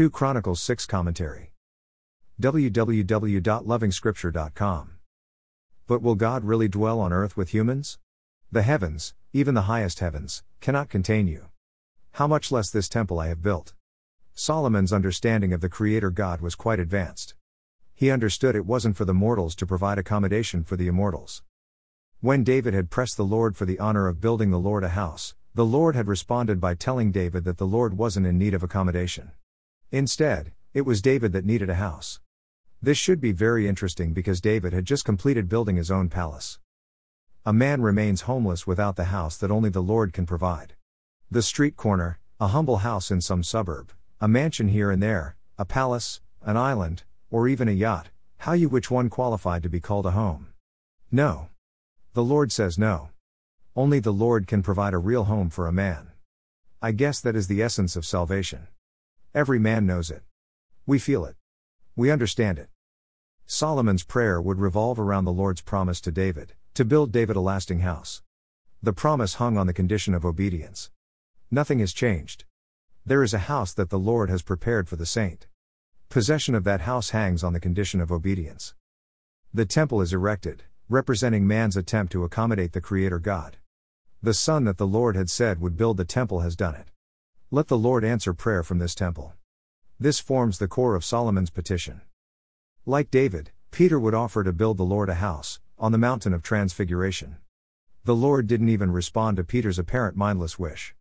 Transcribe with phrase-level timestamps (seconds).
[0.00, 1.52] 2 Chronicles 6 Commentary.
[2.40, 4.90] www.lovingscripture.com.
[5.86, 7.98] But will God really dwell on earth with humans?
[8.50, 11.48] The heavens, even the highest heavens, cannot contain you.
[12.12, 13.74] How much less this temple I have built.
[14.32, 17.34] Solomon's understanding of the Creator God was quite advanced.
[17.94, 21.42] He understood it wasn't for the mortals to provide accommodation for the immortals.
[22.20, 25.34] When David had pressed the Lord for the honor of building the Lord a house,
[25.54, 29.32] the Lord had responded by telling David that the Lord wasn't in need of accommodation.
[29.92, 32.20] Instead, it was David that needed a house.
[32.80, 36.60] This should be very interesting because David had just completed building his own palace.
[37.44, 40.74] A man remains homeless without the house that only the Lord can provide.
[41.28, 45.64] The street corner, a humble house in some suburb, a mansion here and there, a
[45.64, 50.06] palace, an island, or even a yacht, how you which one qualified to be called
[50.06, 50.48] a home?
[51.10, 51.48] No.
[52.14, 53.10] The Lord says no.
[53.74, 56.12] Only the Lord can provide a real home for a man.
[56.80, 58.68] I guess that is the essence of salvation.
[59.32, 60.24] Every man knows it.
[60.86, 61.36] We feel it.
[61.94, 62.68] We understand it.
[63.46, 67.80] Solomon's prayer would revolve around the Lord's promise to David, to build David a lasting
[67.80, 68.22] house.
[68.82, 70.90] The promise hung on the condition of obedience.
[71.48, 72.44] Nothing has changed.
[73.06, 75.46] There is a house that the Lord has prepared for the saint.
[76.08, 78.74] Possession of that house hangs on the condition of obedience.
[79.54, 83.58] The temple is erected, representing man's attempt to accommodate the Creator God.
[84.20, 86.90] The Son that the Lord had said would build the temple has done it.
[87.52, 89.32] Let the Lord answer prayer from this temple.
[89.98, 92.00] This forms the core of Solomon's petition.
[92.86, 96.44] Like David, Peter would offer to build the Lord a house, on the mountain of
[96.44, 97.38] transfiguration.
[98.04, 100.94] The Lord didn't even respond to Peter's apparent mindless wish.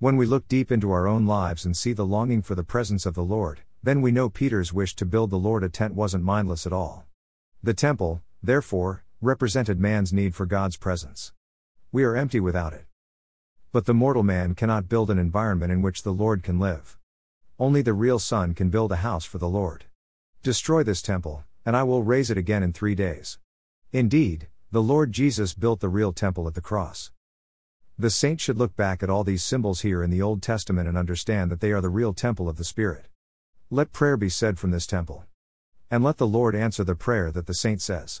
[0.00, 3.06] When we look deep into our own lives and see the longing for the presence
[3.06, 6.24] of the Lord, then we know Peter's wish to build the Lord a tent wasn't
[6.24, 7.04] mindless at all.
[7.62, 11.32] The temple, therefore, represented man's need for God's presence.
[11.92, 12.86] We are empty without it.
[13.72, 16.98] But the mortal man cannot build an environment in which the Lord can live.
[17.58, 19.86] Only the real Son can build a house for the Lord.
[20.42, 23.38] Destroy this temple, and I will raise it again in three days.
[23.90, 27.12] Indeed, the Lord Jesus built the real temple at the cross.
[27.98, 30.98] The saint should look back at all these symbols here in the Old Testament and
[30.98, 33.08] understand that they are the real temple of the Spirit.
[33.70, 35.24] Let prayer be said from this temple.
[35.90, 38.20] And let the Lord answer the prayer that the saint says.